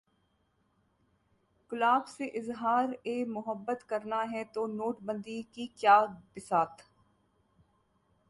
गुलाब 1.71 2.05
से 2.05 2.25
इजहार-ए-मुहब्बत 2.25 3.83
करना 3.83 4.21
है 4.23 4.43
तो 4.43 4.65
नोटबंदी 4.67 5.41
की 5.55 5.67
क्या 5.79 5.99
बिसात... 6.05 6.83